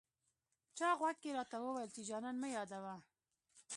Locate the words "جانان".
2.09-2.35